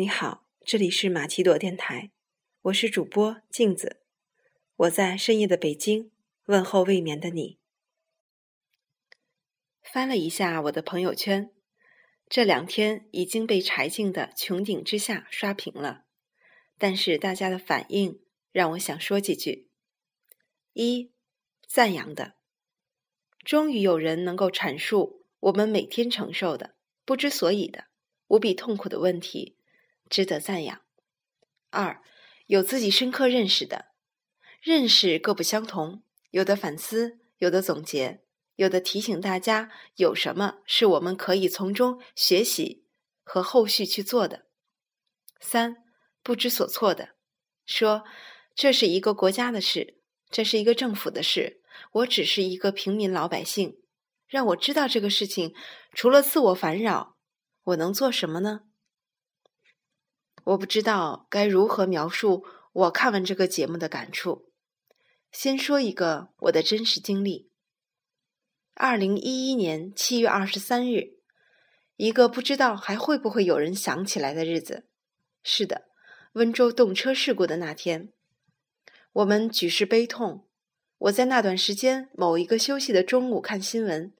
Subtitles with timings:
[0.00, 2.12] 你好，这里是马奇朵电台，
[2.62, 4.00] 我是主播镜子，
[4.76, 6.12] 我在深夜的北京
[6.44, 7.58] 问候未眠的你。
[9.82, 11.50] 翻了一下我的朋友圈，
[12.28, 16.04] 这两天已经被柴静的《穹顶之下》刷屏了，
[16.78, 18.20] 但是大家的反应
[18.52, 19.68] 让我想说几句：
[20.74, 21.10] 一、
[21.66, 22.34] 赞扬的，
[23.44, 27.86] 终于有人能够阐述我们每天承受的不知所以的
[28.28, 29.57] 无比痛苦的问题。
[30.08, 30.80] 值得赞扬。
[31.70, 32.02] 二，
[32.46, 33.86] 有自己深刻认识的，
[34.60, 38.22] 认识各不相同，有的反思，有的总结，
[38.56, 42.84] 有的提醒大家有什么是我们可以从中学习
[43.22, 44.46] 和后续去做的。
[45.40, 45.76] 三，
[46.22, 47.10] 不知所措的，
[47.66, 48.04] 说
[48.54, 51.60] 这是一个国家的事，这是一个政府的事，
[51.92, 53.78] 我只是一个平民老百姓，
[54.26, 55.54] 让我知道这个事情，
[55.92, 57.16] 除了自我烦扰，
[57.62, 58.62] 我能做什么呢？
[60.48, 64.50] 我不知道该如何描述我看完这个节目的感触。
[65.30, 67.50] 先说一个我的真实经历：
[68.72, 71.18] 二零一一年七月二十三日，
[71.96, 74.86] 一个不知道还会不会有人想起来的日子。
[75.42, 75.88] 是的，
[76.32, 78.10] 温州动车事故的那天，
[79.12, 80.46] 我们举世悲痛。
[80.96, 84.14] 我在那段时间某一个休息的中午看新闻，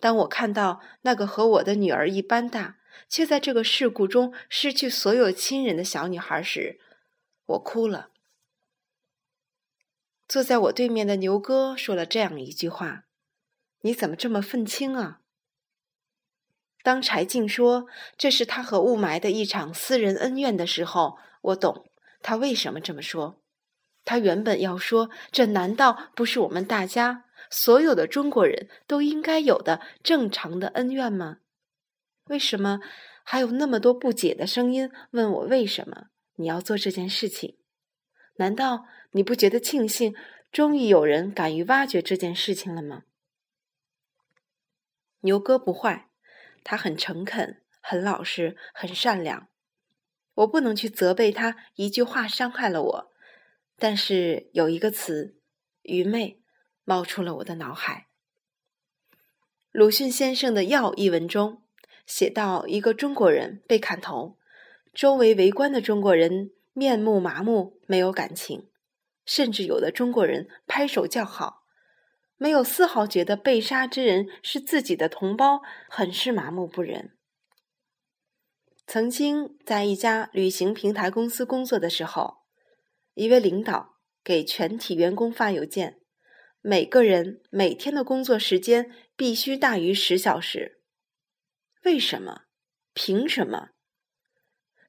[0.00, 2.78] 当我看到那个和我的女儿一般大。
[3.08, 6.80] 却在这个事故中失去所有亲人的小女孩时，
[7.46, 8.10] 我哭了。
[10.28, 13.04] 坐在我对面的牛哥说了这样一句话
[13.82, 15.20] ：“你怎么这么愤青啊？”
[16.82, 21.90] 当柴静说这是他和雾霾的一场私人恩怨的时候，我懂
[22.22, 23.42] 他为什么这么说。
[24.04, 31.38] 他原本要说：“这难道不是我们大家所有的中国人都应该有的正常的恩怨吗？”
[32.30, 32.78] 为什么
[33.24, 37.56] 还有那么多不解的声音问我为什么你要做这件事情？
[38.36, 40.14] 难道你不觉得庆幸，
[40.52, 43.02] 终于有人敢于挖掘这件事情了吗？
[45.22, 46.08] 牛哥不坏，
[46.62, 49.48] 他很诚恳、很老实、很善良。
[50.34, 53.12] 我不能去责备他，一句话伤害了我。
[53.76, 55.36] 但是有一个词
[55.82, 56.40] “愚昧”
[56.84, 58.06] 冒出了我的脑海。
[59.72, 61.64] 鲁迅先生的《药》一文中。
[62.10, 64.36] 写到一个中国人被砍头，
[64.92, 68.68] 周围围观的中国人面目麻木，没有感情，
[69.24, 71.62] 甚至有的中国人拍手叫好，
[72.36, 77.12] 没有丝毫觉得被杀之人是自己的同胞，很是麻木不仁。
[78.88, 82.38] 曾经在一家旅行平台公司工作的时候，
[83.14, 83.94] 一位领导
[84.24, 86.00] 给全体员工发邮件，
[86.60, 90.79] 每个人每天的工作时间必须大于十小时。
[91.84, 92.42] 为什么？
[92.92, 93.70] 凭什么？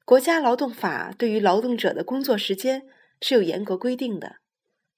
[0.04, 2.82] 国家劳动法对于劳动者的工作时间
[3.20, 4.36] 是有严格规定的。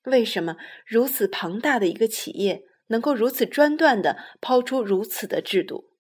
[0.05, 5.93] 为什么如此庞大的一个企业能够如此专断的抛出如此的制度？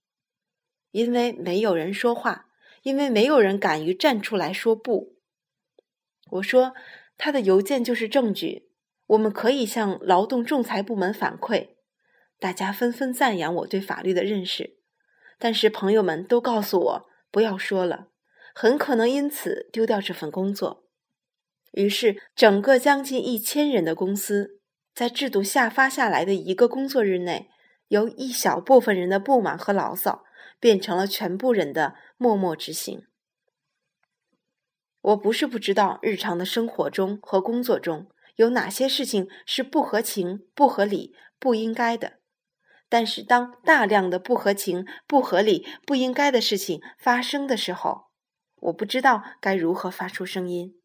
[0.90, 2.46] 因为没有人说话，
[2.82, 5.16] 因为没有人敢于站出来说不。
[6.32, 6.74] 我说
[7.16, 8.68] 他的邮件就是证据，
[9.06, 11.76] 我们可以向劳动仲裁部门反馈。
[12.40, 14.73] 大家纷纷赞扬我对法律的认识。
[15.38, 18.08] 但是朋友们都告诉我不要说了，
[18.54, 20.84] 很可能因此丢掉这份工作。
[21.72, 24.60] 于是，整个将近一千人的公司，
[24.94, 27.48] 在制度下发下来的一个工作日内，
[27.88, 30.24] 由一小部分人的不满和牢骚，
[30.60, 33.02] 变成了全部人的默默执行。
[35.00, 42.20] 我不是不知道日常的生活中和工作中有哪些事情是不合情、不合理、不应该的。
[42.94, 48.04] 但是，当大量的不合情、不合理、不应该的事情发生的时候，
[48.60, 50.80] 我不知道该如何发出声音，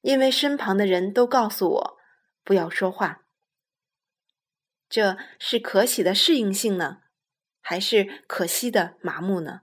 [0.00, 1.98] 因为身旁的人都告诉我
[2.42, 3.26] 不要说话。
[4.88, 7.00] 这是可喜的适应性呢，
[7.60, 9.60] 还是可惜的麻木呢？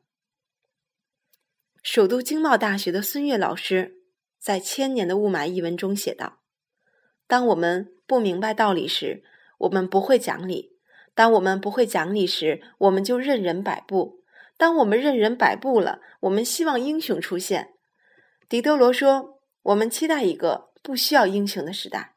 [1.81, 3.95] 首都经贸大学的孙悦老师
[4.37, 6.43] 在《千年的雾霾》一文中写道
[7.25, 9.23] ：“当我们不明白道理时，
[9.57, 10.71] 我们不会讲理。”
[11.15, 14.19] 当我们不会讲理时，我们就任人摆布；
[14.57, 17.73] 当我们任人摆布了，我们希望英雄出现。
[18.49, 22.15] 狄德罗说：“我们期待一个不需要英雄的时代。”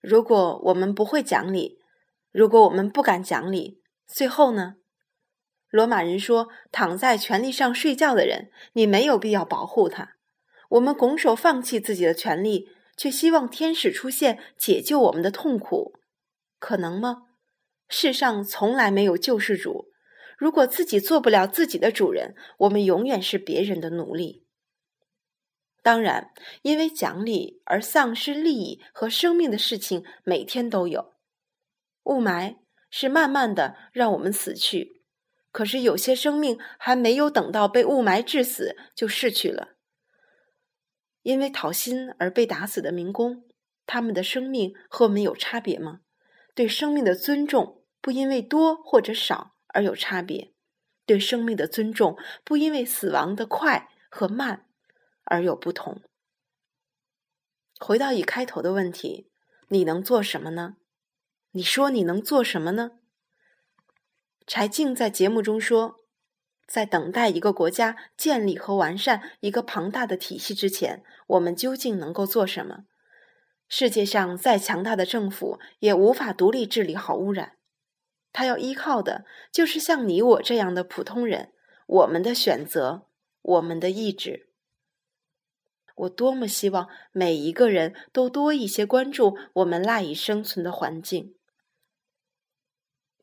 [0.00, 1.78] 如果我们不会讲理，
[2.30, 4.76] 如果我们不敢讲理，最后呢？
[5.70, 10.16] 罗马人说：“躺在权力上睡觉的人，你没有必要保护他。”
[10.70, 15.94] 我们拱手放弃自己的权利，却希望天使出现解救我们的痛苦，
[16.58, 17.27] 可能吗？
[17.88, 19.90] 世上从来没有救世主。
[20.36, 24.46] 如果自己做不了自己的主人，我们永远是别人的奴隶。
[25.82, 26.32] 当然，
[26.62, 31.14] 因为奖励而丧失利益和生命的事情每天都有。
[32.04, 32.58] 雾霾
[32.90, 35.02] 是慢慢的让我们死去，
[35.50, 39.70] 可是有些生命还没有等到被雾霾致死就逝去了。
[41.22, 43.44] 因为讨薪而被打死的民工，
[43.86, 46.00] 他们的生命和我们有差别吗？
[46.54, 47.77] 对生命的尊重
[48.08, 50.54] 不因为多或者少而有差别，
[51.04, 54.64] 对生命的尊重不因为死亡的快和慢
[55.24, 56.00] 而有不同。
[57.78, 59.28] 回到一开头的问题，
[59.68, 60.76] 你能做什么呢？
[61.50, 62.92] 你说你能做什么呢？
[64.46, 65.96] 柴静在节目中说。
[66.66, 72.84] 在等待一个国家建立和完善一个庞大的体系之前，我们究竟能够做什么？
[73.68, 77.57] 世界上再强大的政府也无法独立治理好污染，
[78.38, 81.50] 他要依靠的就是像你我这样的普通人，
[81.86, 83.02] 我们的选择，
[83.42, 84.46] 我们的意志。
[85.96, 91.34] 我多么希望每一个人都多一些关注我们赖以生存的环境。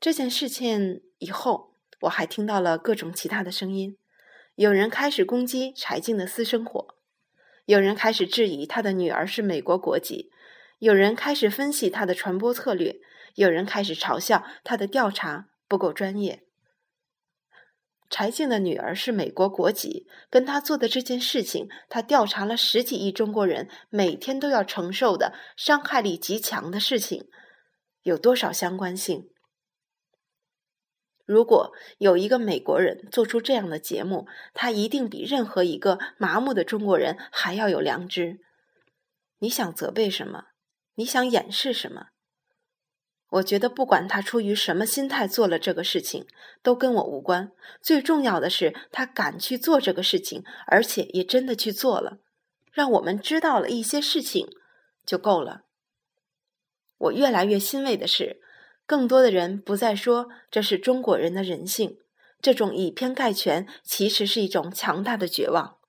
[0.02, 1.72] 这件事情以后。
[2.02, 3.98] 我还听到了各种其他的声音，
[4.56, 6.94] 有人开始攻击柴静的私生活，
[7.66, 10.30] 有人开始质疑他的女儿是美国国籍，
[10.80, 13.00] 有人开始分析他的传播策略，
[13.36, 16.42] 有人开始嘲笑他的调查不够专业。
[18.10, 27.28] 柴静的女儿是美国国籍，跟他做的这件事情，他调查了十几亿中国人每天都要承受的伤害力极强的事情，
[28.04, 29.30] 有多少相关性？
[31.26, 38.40] 如果有一个美国人做出这样的节目，他一定比任何一个麻木的中国人还要有良知。
[39.40, 40.46] 你想责备什么？
[40.94, 42.10] 你想掩饰什么？
[43.36, 46.26] 我觉得不管他出于什么心态做了这个事情，
[46.62, 47.52] 都跟我无关。
[47.82, 52.20] 最重要的是他敢去做这个事情，而且也真的去做了，
[52.72, 54.48] 让我们知道了一些事情
[55.06, 55.64] 就够了。
[56.98, 58.42] 我越来越欣慰的是。
[58.88, 61.98] 更多的人不再说这是中国人的人性，
[62.40, 65.80] 这种以偏概全其实是一种强大的绝望。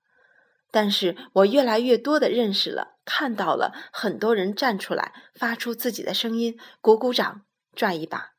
[0.71, 8.33] 但是我越来越多的认识了，看到了很多人站出来，发出自己的声音，鼓鼓掌，拽一把。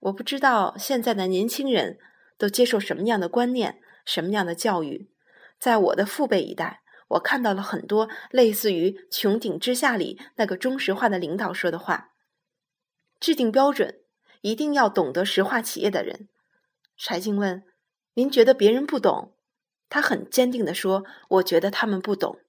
[0.00, 1.98] 我不知道现在的年轻人
[2.36, 5.10] 都接受什么样的观念，什么样的教育。
[5.58, 12.10] 在我的父辈一代，我看到了很多类似于《穹顶之下》里那个中石化的领导说的话。
[13.18, 14.00] 制定标准，
[14.42, 16.28] 一定要懂得石化企业的人。
[16.96, 17.62] 柴静问
[18.14, 19.32] ：“您觉得别人不懂？”
[19.88, 22.40] 他很坚定地说：“我觉得他们不懂。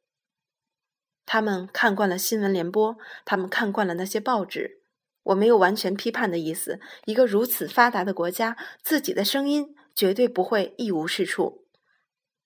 [1.25, 4.81] 他们看惯了新闻联播，他们看惯了那些报纸。
[5.23, 6.79] 我没有完全批判的意思。
[7.05, 11.67] 一个如此发达的国家，自己的声音绝对不会一无是处。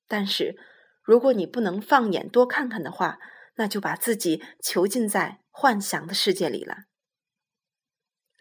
[0.08, 0.58] 但是，
[1.04, 3.20] 如果你不能放眼多看看的话，
[3.56, 6.86] 那就把自己囚禁在幻想的世界里了。”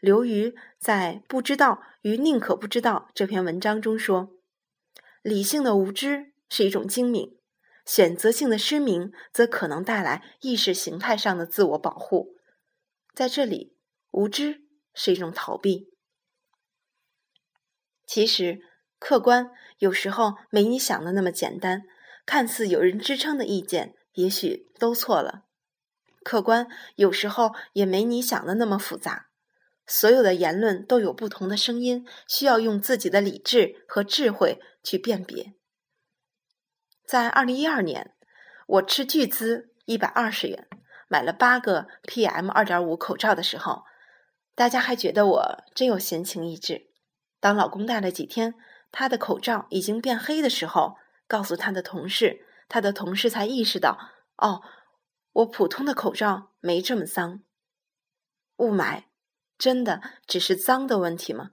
[0.01, 4.31] 刘瑜在《不知道与宁可不知道》这篇文章中说
[5.21, 7.39] ：“理性的无知是一种精明，
[7.87, 12.37] 选择性的失明则可能带来意识形态上的自我保护。
[13.15, 13.75] 在这里，
[14.11, 14.61] 无知
[14.93, 15.89] 是一种逃避。
[18.07, 18.61] 其实，
[18.99, 21.85] 客观有时候没你想的那么简单。
[22.27, 25.45] 看似有人支撑的意见，也许都错了。
[26.23, 29.31] 客观有时候也没你想的那么复杂。”
[29.87, 35.55] 所有的言论都有不同的声音，需要用自己的理智和智慧去辨别。
[37.11, 38.15] 在二零一二年，
[38.69, 40.69] 我斥巨资一百二十元
[41.09, 43.83] 买了八个 PM 二点五口罩的时候，
[44.55, 46.87] 大家还觉得我真有闲情逸致。
[47.41, 48.55] 当老公戴了几天，
[48.93, 53.99] 他的口罩已经变黑的时候，告诉他的同事，他的同事才意识到：
[54.37, 54.63] 哦，
[55.33, 57.43] 我普通的口罩没这么脏。
[58.59, 59.07] 雾霾。
[59.59, 61.51] 真的只是脏的问题吗？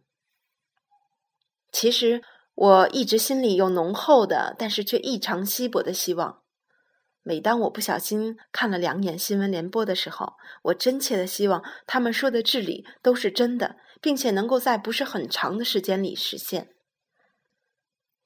[1.72, 2.24] 其实
[2.58, 6.42] 我一直心里有浓厚的，但是却异常稀薄的希望。
[7.22, 10.34] 每当我不小心看了两眼新闻联播的时候，
[10.64, 16.74] 我真切的希望他们说的治理都是真的，并且能够在不是很长的时间里实现。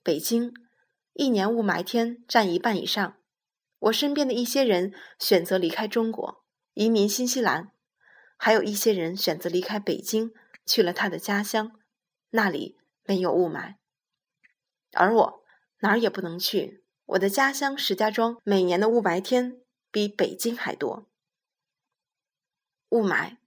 [0.02, 0.54] 北京
[1.12, 3.18] 一年雾霾天占一半以上，
[3.80, 7.72] 我身边的一些人选择离开中国，移民新西兰。
[8.38, 10.32] 还有一些人选择离开北京，
[10.66, 11.74] 去了他的家乡，
[12.30, 13.81] 那里没有雾霾。
[14.94, 15.44] 而我
[15.80, 21.08] 哪儿也不能去，我的家乡石家庄每年的雾霾天比北京还多。
[22.90, 23.38] 雾霾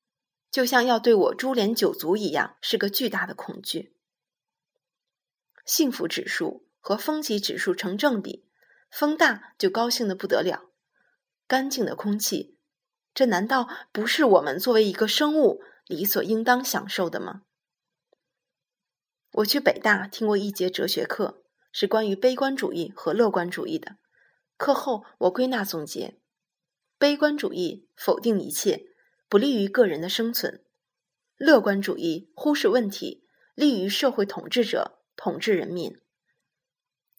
[0.51, 3.95] 就像要对我株连九族一样，是个巨大的恐惧。
[5.65, 8.47] 幸福指数和风级指数成正比，
[8.91, 10.71] 风大就高兴的不得了。
[11.47, 12.59] 干净的空气，
[13.13, 17.43] 这难道不是我们作为一个生物理所应当享受的吗？
[19.35, 23.97] 我去北大听过一节哲学课，是关于悲观主义和乐观主义的。
[24.57, 26.21] 课后我归纳总结：
[26.99, 28.85] 悲观主义否定一切，
[29.29, 30.61] 不利于个人的生存；
[31.37, 33.27] 乐观主义忽视问题，
[33.57, 36.01] 利于社会统治者统治人民。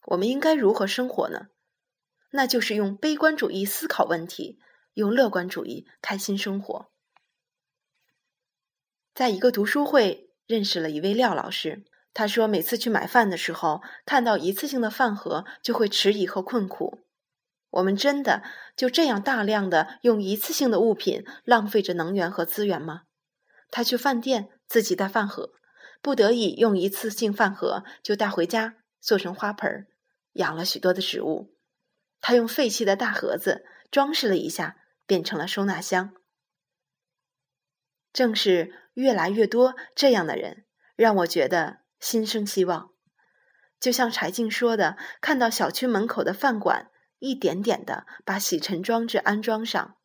[0.06, 1.48] 我们应该如何生活呢？
[2.30, 4.58] 那就是用悲观主义思考问题，
[4.94, 6.90] 用乐观主义开心生活。
[9.14, 11.84] 在一个读书会认识了一位廖老师。
[12.16, 17.02] 他说：“每次去买饭的时候，看到一次性的饭盒，就会迟疑和困苦。
[17.72, 18.42] 我们真的
[18.78, 23.02] 就这样大量的用一次性的物品浪费着能源和资源吗？”
[23.70, 25.52] 他去饭店自己带饭盒，
[26.02, 29.86] 不得已用一次性饭盒就带回家做成花盆，
[30.36, 31.54] 养了许多的植物。
[32.22, 36.14] 他用废弃的大盒子装饰了一下，变成了收纳箱。
[38.14, 40.64] 正是越来越多这样的人，
[40.96, 41.84] 让我觉得。
[42.06, 42.92] 心生希望，
[43.80, 49.98] 就像柴静说的：“看到小区门口的饭馆一点点的把洗尘装置安装上，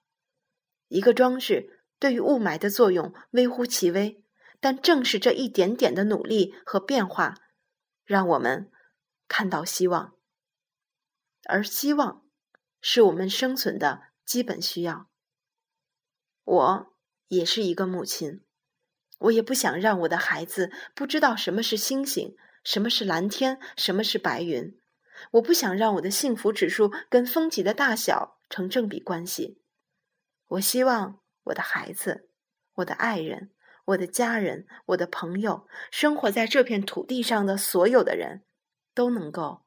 [0.88, 4.24] 一个装置对于雾霾的作用微乎其微，
[4.60, 7.34] 但正是这一点点的努力和变化，
[8.06, 8.70] 让我们
[9.28, 10.14] 看到希望。
[11.44, 12.24] 而希望
[12.80, 15.10] 是我们生存的基本需要。
[16.44, 16.96] 我
[17.28, 18.42] 也是一个母亲。”
[19.20, 24.78] 我也不想让我的孩子不知道什么是星星，什么是蓝天，什么是白云。
[25.32, 29.60] 我不想让我的幸福指数跟风级的大小成正比关系。
[30.46, 32.30] 我希望我的孩子、
[32.76, 33.50] 我的爱人、
[33.84, 38.44] 我的家人、我的朋友，生活在这片土地上的所有的人，
[38.94, 39.66] 都能够。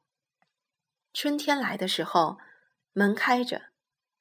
[1.12, 2.38] 春天来的时候，
[2.92, 3.62] 门开着，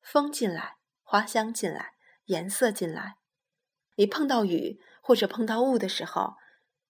[0.03, 1.93] 风进来，花香进来，
[2.25, 3.17] 颜色进来。
[3.95, 4.79] 你碰到雨。
[5.05, 6.35] 或者碰到雾的时候，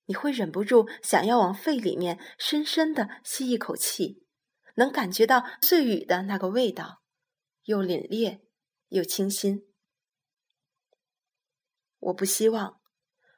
[0.05, 4.23] 你会忍不住想要往肺里面深深的吸一口气，
[4.75, 7.01] 能感觉到碎雨的那个味道，
[7.63, 8.41] 又凛冽
[8.89, 9.63] 又清新。
[11.97, 12.79] 我不希望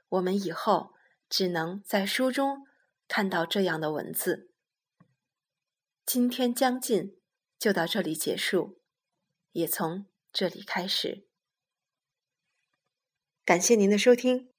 [0.10, 0.92] 我们以后
[1.30, 2.68] 只能在书中
[3.08, 4.52] 看到这样的文字。
[6.06, 7.18] 今天将近，
[7.58, 8.82] 就到这里结束，
[9.54, 11.30] 也从这里开始。
[13.46, 14.50] 感谢您的收听。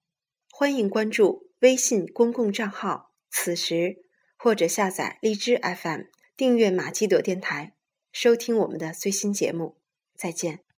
[0.48, 4.04] 欢迎关注微信公共账号“此时”，
[4.38, 6.02] 或者下载荔枝 FM，
[6.36, 7.74] 订阅马基朵电台，
[8.12, 9.76] 收听我们的最新节目。
[10.14, 10.65] 再见。